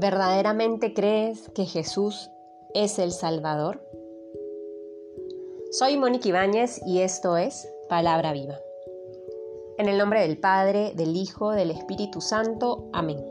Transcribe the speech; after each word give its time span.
¿Verdaderamente 0.00 0.94
crees 0.94 1.50
que 1.50 1.66
Jesús 1.66 2.30
es 2.72 2.98
el 2.98 3.12
Salvador? 3.12 3.86
Soy 5.72 5.98
Mónica 5.98 6.26
Ibáñez 6.26 6.80
y 6.86 7.00
esto 7.00 7.36
es 7.36 7.70
Palabra 7.90 8.32
Viva. 8.32 8.58
En 9.76 9.90
el 9.90 9.98
nombre 9.98 10.22
del 10.22 10.38
Padre, 10.38 10.94
del 10.96 11.14
Hijo, 11.16 11.50
del 11.50 11.70
Espíritu 11.70 12.22
Santo. 12.22 12.88
Amén. 12.94 13.22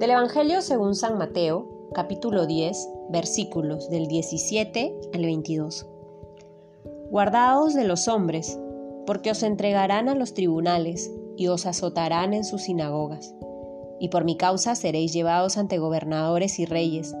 Del 0.00 0.10
Evangelio 0.10 0.60
según 0.60 0.94
San 0.94 1.16
Mateo, 1.16 1.88
capítulo 1.94 2.44
10, 2.44 2.76
versículos 3.08 3.88
del 3.88 4.06
17 4.06 4.94
al 5.14 5.22
22. 5.22 5.86
Guardaos 7.08 7.72
de 7.72 7.84
los 7.84 8.06
hombres, 8.06 8.60
porque 9.06 9.30
os 9.30 9.42
entregarán 9.42 10.10
a 10.10 10.14
los 10.14 10.34
tribunales 10.34 11.10
y 11.38 11.46
os 11.46 11.64
azotarán 11.64 12.34
en 12.34 12.44
sus 12.44 12.64
sinagogas 12.64 13.34
y 14.00 14.08
por 14.08 14.24
mi 14.24 14.36
causa 14.36 14.74
seréis 14.74 15.12
llevados 15.12 15.56
ante 15.56 15.78
gobernadores 15.78 16.58
y 16.58 16.66
reyes, 16.66 17.14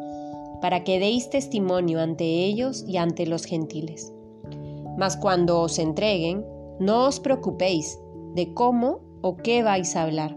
para 0.60 0.84
que 0.84 0.98
deis 0.98 1.30
testimonio 1.30 2.00
ante 2.00 2.24
ellos 2.24 2.84
y 2.86 2.96
ante 2.96 3.26
los 3.26 3.44
gentiles. 3.44 4.12
Mas 4.96 5.16
cuando 5.16 5.60
os 5.60 5.78
entreguen, 5.78 6.44
no 6.78 7.06
os 7.06 7.20
preocupéis 7.20 7.98
de 8.34 8.52
cómo 8.54 9.00
o 9.22 9.36
qué 9.36 9.62
vais 9.62 9.94
a 9.96 10.02
hablar. 10.02 10.36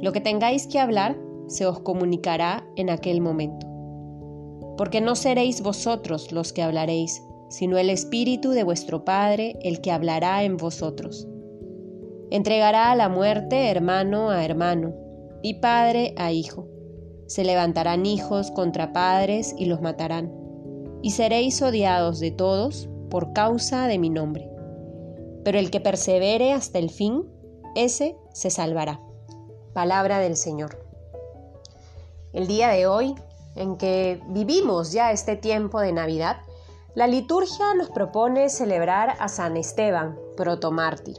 Lo 0.00 0.12
que 0.12 0.20
tengáis 0.20 0.66
que 0.66 0.78
hablar 0.78 1.18
se 1.46 1.66
os 1.66 1.80
comunicará 1.80 2.66
en 2.76 2.90
aquel 2.90 3.20
momento. 3.20 3.66
Porque 4.76 5.00
no 5.00 5.14
seréis 5.16 5.62
vosotros 5.62 6.32
los 6.32 6.52
que 6.52 6.62
hablaréis, 6.62 7.22
sino 7.48 7.78
el 7.78 7.90
Espíritu 7.90 8.50
de 8.50 8.64
vuestro 8.64 9.04
Padre 9.04 9.58
el 9.62 9.80
que 9.80 9.92
hablará 9.92 10.44
en 10.44 10.56
vosotros. 10.56 11.28
Entregará 12.30 12.90
a 12.90 12.96
la 12.96 13.08
muerte 13.08 13.68
hermano 13.68 14.30
a 14.30 14.44
hermano 14.44 14.94
y 15.42 15.54
padre 15.54 16.14
a 16.16 16.32
hijo. 16.32 16.66
Se 17.26 17.44
levantarán 17.44 18.06
hijos 18.06 18.50
contra 18.50 18.92
padres 18.92 19.54
y 19.58 19.66
los 19.66 19.80
matarán, 19.80 20.32
y 21.02 21.10
seréis 21.10 21.60
odiados 21.62 22.20
de 22.20 22.30
todos 22.30 22.88
por 23.10 23.32
causa 23.32 23.86
de 23.86 23.98
mi 23.98 24.10
nombre. 24.10 24.48
Pero 25.44 25.58
el 25.58 25.70
que 25.70 25.80
persevere 25.80 26.52
hasta 26.52 26.78
el 26.78 26.90
fin, 26.90 27.24
ese 27.74 28.16
se 28.32 28.50
salvará. 28.50 29.00
Palabra 29.72 30.18
del 30.18 30.36
Señor. 30.36 30.78
El 32.32 32.46
día 32.46 32.68
de 32.68 32.86
hoy, 32.86 33.14
en 33.56 33.76
que 33.76 34.20
vivimos 34.28 34.92
ya 34.92 35.12
este 35.12 35.36
tiempo 35.36 35.80
de 35.80 35.92
Navidad, 35.92 36.36
la 36.94 37.06
liturgia 37.06 37.74
nos 37.74 37.90
propone 37.90 38.48
celebrar 38.50 39.16
a 39.18 39.28
San 39.28 39.56
Esteban, 39.56 40.18
protomártir. 40.36 41.16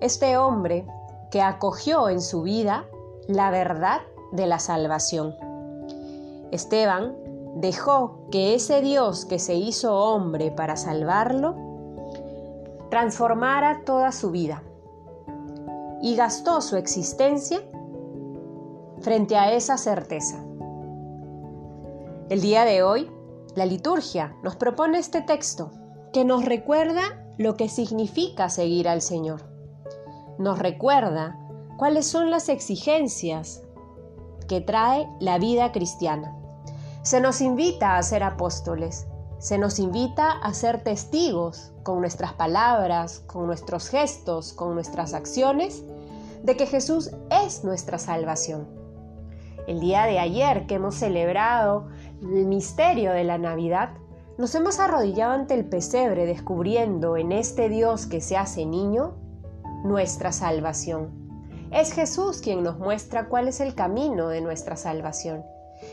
Este 0.00 0.36
hombre 0.36 0.86
que 1.30 1.42
acogió 1.42 2.08
en 2.08 2.20
su 2.20 2.42
vida 2.42 2.86
la 3.28 3.50
verdad 3.50 4.00
de 4.32 4.46
la 4.46 4.58
salvación. 4.58 5.34
Esteban 6.52 7.16
dejó 7.56 8.28
que 8.30 8.54
ese 8.54 8.82
Dios 8.82 9.24
que 9.24 9.38
se 9.38 9.54
hizo 9.54 9.94
hombre 9.94 10.50
para 10.50 10.76
salvarlo 10.76 11.56
transformara 12.90 13.82
toda 13.84 14.12
su 14.12 14.30
vida 14.30 14.62
y 16.02 16.14
gastó 16.14 16.60
su 16.60 16.76
existencia 16.76 17.60
frente 19.00 19.36
a 19.36 19.52
esa 19.52 19.76
certeza. 19.76 20.42
El 22.28 22.40
día 22.40 22.64
de 22.64 22.82
hoy, 22.82 23.10
la 23.54 23.66
liturgia 23.66 24.36
nos 24.42 24.56
propone 24.56 24.98
este 24.98 25.22
texto 25.22 25.70
que 26.12 26.24
nos 26.24 26.44
recuerda 26.44 27.02
lo 27.38 27.56
que 27.56 27.68
significa 27.68 28.48
seguir 28.48 28.88
al 28.88 29.02
Señor. 29.02 29.42
Nos 30.38 30.58
recuerda 30.58 31.38
cuáles 31.76 32.06
son 32.06 32.30
las 32.30 32.48
exigencias 32.48 33.62
que 34.48 34.60
trae 34.60 35.08
la 35.20 35.38
vida 35.38 35.72
cristiana. 35.72 36.36
Se 37.02 37.20
nos 37.20 37.40
invita 37.40 37.96
a 37.96 38.02
ser 38.02 38.22
apóstoles, 38.22 39.06
se 39.38 39.58
nos 39.58 39.78
invita 39.78 40.32
a 40.32 40.54
ser 40.54 40.82
testigos 40.82 41.72
con 41.82 42.00
nuestras 42.00 42.32
palabras, 42.32 43.20
con 43.20 43.46
nuestros 43.46 43.88
gestos, 43.88 44.52
con 44.52 44.74
nuestras 44.74 45.14
acciones, 45.14 45.84
de 46.42 46.56
que 46.56 46.66
Jesús 46.66 47.10
es 47.30 47.64
nuestra 47.64 47.98
salvación. 47.98 48.66
El 49.66 49.80
día 49.80 50.04
de 50.04 50.18
ayer 50.18 50.66
que 50.66 50.76
hemos 50.76 50.94
celebrado 50.94 51.88
el 52.22 52.46
misterio 52.46 53.12
de 53.12 53.24
la 53.24 53.36
Navidad, 53.36 53.90
nos 54.38 54.54
hemos 54.54 54.78
arrodillado 54.78 55.32
ante 55.32 55.54
el 55.54 55.64
pesebre 55.64 56.26
descubriendo 56.26 57.16
en 57.16 57.32
este 57.32 57.68
Dios 57.68 58.06
que 58.06 58.20
se 58.20 58.36
hace 58.36 58.64
niño 58.66 59.14
nuestra 59.84 60.30
salvación. 60.30 61.25
Es 61.72 61.92
Jesús 61.92 62.40
quien 62.40 62.62
nos 62.62 62.78
muestra 62.78 63.28
cuál 63.28 63.48
es 63.48 63.60
el 63.60 63.74
camino 63.74 64.28
de 64.28 64.40
nuestra 64.40 64.76
salvación. 64.76 65.44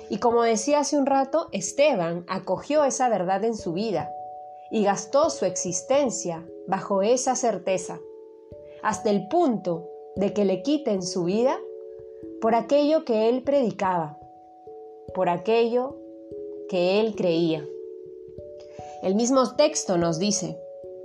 Y 0.10 0.20
como 0.20 0.44
decía 0.44 0.80
hace 0.80 0.98
un 0.98 1.06
rato, 1.06 1.50
Esteban 1.52 2.26
acogió 2.28 2.84
esa 2.86 3.10
verdad 3.10 3.44
en 3.44 3.56
su 3.56 3.74
vida 3.74 4.12
y 4.72 4.84
gastó 4.84 5.30
su 5.30 5.46
existencia 5.46 6.46
bajo 6.68 7.02
esa 7.02 7.36
certeza, 7.36 8.00
hasta 8.82 9.10
el 9.10 9.28
punto 9.28 9.90
de 10.16 10.34
que 10.34 10.46
le 10.46 10.62
quiten 10.62 11.02
su 11.02 11.26
vida 11.26 11.60
por 12.42 12.56
aquello 12.56 13.06
que 13.06 13.30
él 13.30 13.44
predicaba, 13.44 14.18
por 15.14 15.30
aquello 15.30 15.98
que 16.70 17.00
él 17.00 17.16
creía. 17.16 17.66
El 19.02 19.16
mismo 19.16 19.56
texto 19.56 19.98
nos 19.98 20.18
dice, 20.18 20.58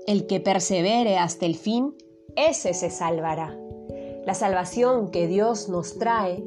el 0.06 0.26
que 0.26 0.40
persevere 0.40 1.18
hasta 1.18 1.46
el 1.46 1.56
fin, 1.56 1.96
ese 2.36 2.74
se 2.74 2.90
salvará. 2.90 3.58
La 4.28 4.34
salvación 4.34 5.10
que 5.10 5.26
Dios 5.26 5.70
nos 5.70 5.98
trae 5.98 6.44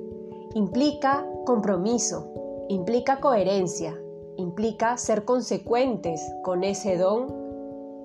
implica 0.53 1.25
compromiso, 1.47 2.31
implica 2.69 3.19
coherencia, 3.19 3.99
implica 4.37 4.99
ser 4.99 5.25
consecuentes 5.25 6.21
con 6.43 6.63
ese 6.63 6.95
don 6.95 7.25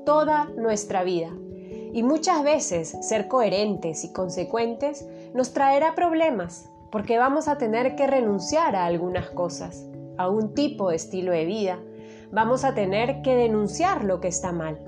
toda 0.06 0.47
nuestra 0.56 1.04
vida. 1.04 1.28
Y 1.92 2.03
muchas 2.03 2.42
veces 2.42 2.97
ser 3.03 3.28
coherentes 3.28 4.03
y 4.03 4.15
consecuentes 4.15 5.06
nos 5.34 5.53
traerá 5.53 5.94
problemas 5.94 6.70
porque 6.91 7.19
vamos 7.19 7.47
a 7.47 7.59
tener 7.59 7.97
que 7.97 8.06
renunciar 8.06 8.76
a 8.76 8.86
algunas 8.86 9.28
cosas, 9.28 9.86
a 10.16 10.31
un 10.31 10.54
tipo 10.54 10.88
de 10.88 10.97
estilo 10.97 11.32
de 11.32 11.44
vida. 11.44 11.78
Vamos 12.32 12.65
a 12.65 12.72
tener 12.72 13.20
que 13.20 13.36
denunciar 13.36 14.04
lo 14.04 14.22
que 14.22 14.28
está 14.28 14.53
mal. 14.53 14.78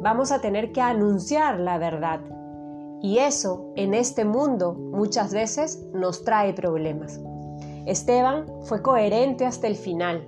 Vamos 0.00 0.32
a 0.32 0.40
tener 0.40 0.72
que 0.72 0.80
anunciar 0.80 1.60
la 1.60 1.78
verdad 1.78 2.33
y 3.02 3.18
eso 3.18 3.72
en 3.76 3.92
este 3.94 4.24
mundo 4.24 4.72
muchas 4.72 5.32
veces 5.32 5.84
nos 5.92 6.24
trae 6.24 6.54
problemas. 6.54 7.20
Esteban 7.86 8.46
fue 8.62 8.80
coherente 8.80 9.44
hasta 9.44 9.66
el 9.66 9.76
final. 9.76 10.26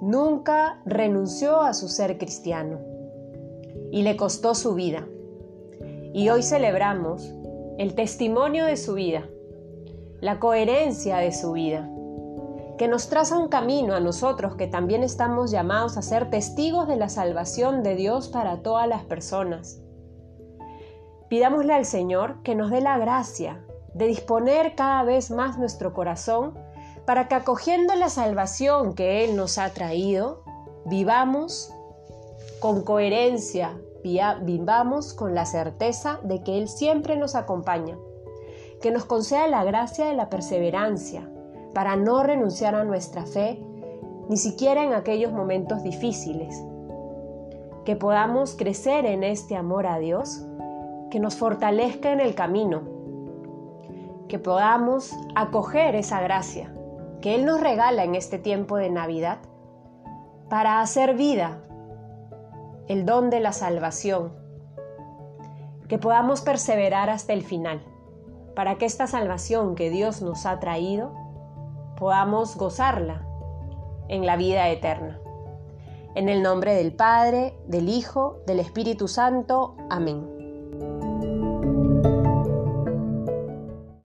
Nunca 0.00 0.80
renunció 0.84 1.60
a 1.60 1.74
su 1.74 1.88
ser 1.88 2.18
cristiano. 2.18 2.78
Y 3.90 4.02
le 4.02 4.16
costó 4.16 4.54
su 4.54 4.74
vida. 4.74 5.06
Y 6.12 6.28
hoy 6.28 6.42
celebramos 6.42 7.32
el 7.78 7.94
testimonio 7.96 8.66
de 8.66 8.76
su 8.76 8.94
vida, 8.94 9.28
la 10.20 10.38
coherencia 10.38 11.16
de 11.16 11.32
su 11.32 11.52
vida, 11.52 11.90
que 12.78 12.86
nos 12.86 13.08
traza 13.08 13.36
un 13.36 13.48
camino 13.48 13.94
a 13.94 14.00
nosotros 14.00 14.54
que 14.54 14.68
también 14.68 15.02
estamos 15.02 15.50
llamados 15.50 15.96
a 15.96 16.02
ser 16.02 16.30
testigos 16.30 16.86
de 16.86 16.96
la 16.96 17.08
salvación 17.08 17.82
de 17.82 17.96
Dios 17.96 18.28
para 18.28 18.62
todas 18.62 18.86
las 18.86 19.02
personas 19.02 19.80
Pidámosle 21.34 21.74
al 21.74 21.84
Señor 21.84 22.44
que 22.44 22.54
nos 22.54 22.70
dé 22.70 22.80
la 22.80 22.96
gracia 22.96 23.60
de 23.92 24.06
disponer 24.06 24.76
cada 24.76 25.02
vez 25.02 25.32
más 25.32 25.58
nuestro 25.58 25.92
corazón 25.92 26.54
para 27.06 27.26
que 27.26 27.34
acogiendo 27.34 27.92
la 27.96 28.08
salvación 28.08 28.94
que 28.94 29.24
Él 29.24 29.34
nos 29.34 29.58
ha 29.58 29.70
traído, 29.70 30.44
vivamos 30.84 31.74
con 32.60 32.84
coherencia, 32.84 33.76
vivamos 34.42 35.12
con 35.12 35.34
la 35.34 35.44
certeza 35.44 36.20
de 36.22 36.44
que 36.44 36.56
Él 36.56 36.68
siempre 36.68 37.16
nos 37.16 37.34
acompaña, 37.34 37.98
que 38.80 38.92
nos 38.92 39.04
conceda 39.04 39.48
la 39.48 39.64
gracia 39.64 40.06
de 40.06 40.14
la 40.14 40.28
perseverancia 40.28 41.28
para 41.74 41.96
no 41.96 42.22
renunciar 42.22 42.76
a 42.76 42.84
nuestra 42.84 43.26
fe, 43.26 43.60
ni 44.28 44.36
siquiera 44.36 44.84
en 44.84 44.92
aquellos 44.92 45.32
momentos 45.32 45.82
difíciles, 45.82 46.62
que 47.84 47.96
podamos 47.96 48.54
crecer 48.54 49.04
en 49.04 49.24
este 49.24 49.56
amor 49.56 49.88
a 49.88 49.98
Dios 49.98 50.46
que 51.14 51.20
nos 51.20 51.36
fortalezca 51.36 52.10
en 52.10 52.18
el 52.18 52.34
camino, 52.34 52.82
que 54.26 54.40
podamos 54.40 55.12
acoger 55.36 55.94
esa 55.94 56.20
gracia 56.20 56.74
que 57.22 57.36
Él 57.36 57.44
nos 57.44 57.60
regala 57.60 58.02
en 58.02 58.16
este 58.16 58.36
tiempo 58.40 58.78
de 58.78 58.90
Navidad 58.90 59.38
para 60.50 60.80
hacer 60.80 61.14
vida 61.14 61.62
el 62.88 63.06
don 63.06 63.30
de 63.30 63.38
la 63.38 63.52
salvación, 63.52 64.32
que 65.86 65.98
podamos 65.98 66.40
perseverar 66.40 67.10
hasta 67.10 67.32
el 67.32 67.44
final, 67.44 67.80
para 68.56 68.74
que 68.74 68.84
esta 68.84 69.06
salvación 69.06 69.76
que 69.76 69.90
Dios 69.90 70.20
nos 70.20 70.46
ha 70.46 70.58
traído 70.58 71.12
podamos 71.96 72.56
gozarla 72.56 73.24
en 74.08 74.26
la 74.26 74.34
vida 74.34 74.68
eterna. 74.68 75.20
En 76.16 76.28
el 76.28 76.42
nombre 76.42 76.74
del 76.74 76.92
Padre, 76.92 77.56
del 77.68 77.88
Hijo, 77.88 78.40
del 78.48 78.58
Espíritu 78.58 79.06
Santo. 79.06 79.76
Amén. 79.90 80.33